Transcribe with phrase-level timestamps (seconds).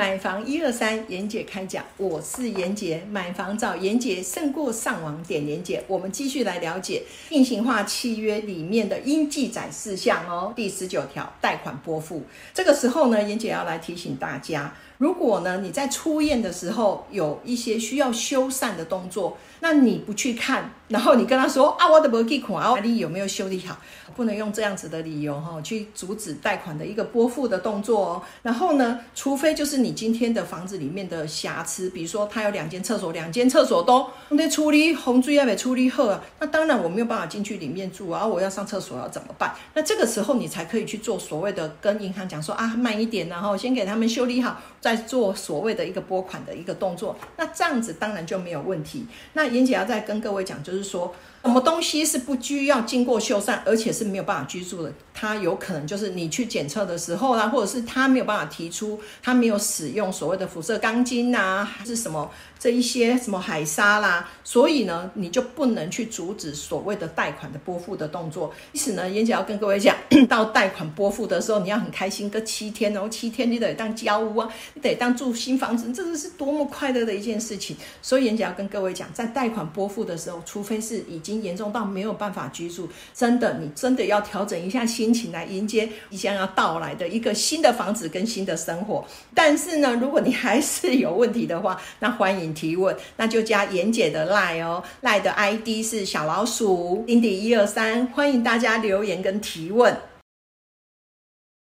[0.00, 5.84] 买房一二三，严姐开讲，我是严姐，买房找严姐胜过上网点严姐。
[5.86, 12.22] 我们继续来了解定型化契约里面的应记载事项哦，第十九条贷款拨付。
[12.54, 14.72] 这个时候呢，严姐要来提醒大家。
[14.96, 23.78] 如果呢，你在出验的时候有一些需要修缮的动作，那你不去看，然后你跟他说啊，我的没给款啊，你有没有修理好？
[24.14, 28.22] 不能用这样子的理由哈，去阻止贷款的一个拨付的动作哦。
[28.42, 39.52] 然后呢，除非就是你你今天的房子里面的瑕疵，比如说它有两间厕所，两间厕所都得处理红珠要没处理后啊，那当然我没有办法进去里面住啊，我要上厕所要怎么办？
[39.74, 44.60] 那这个时候你才可以去做所谓的跟银行讲说啊，慢一点，然后先给他们修理好。
[44.80, 49.04] 再做所谓的一个拨款的一个动作，那这样子当然就没有问题。
[49.34, 51.12] 那严姐要再跟各位讲，就是说。
[51.42, 54.92] 什么东西是不需要经过修缮，而且是没有办法居住的？
[55.12, 68.52] 它有可能就是你去检测的时候啦，或者是他没有办法提出，他没有使用所谓的辐射钢筋呐，还是什么这一些什么海沙啦，所以呢，你就不能去阻止所谓的贷款的拨付的动作。
[68.72, 69.94] 因此呢，严姐要跟各位讲，
[70.28, 77.76] 到贷款拨付的时候，你要很开心，个七天哦，七天你得当交屋啊，你得当住新房子，这个是多么快乐的一件事情。
[78.00, 89.04] 所以严姐要跟各位讲，在贷款拨付的时候，除非是已经已经严重到没有办法居住，真的，你真的要调整一下心情来迎接即将要到来的一个新的房子跟新的生活。
[89.32, 99.96] 但是呢，如果你还是有问题的话，那欢迎提问，那就加严姐的赖哦，赖的 ID 是小老鼠丁丁一二三，欢迎大家留言跟提问。